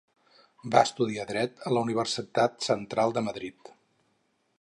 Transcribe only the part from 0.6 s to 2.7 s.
Va estudiar Dret a la Universitat